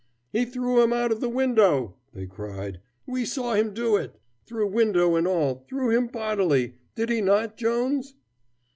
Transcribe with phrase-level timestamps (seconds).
[0.33, 2.79] "He threw him out of the window," they cried.
[3.05, 4.19] "We saw him do it!
[4.47, 6.73] Through window and all, threw him bodily!
[6.95, 8.15] Did he not, Jones?"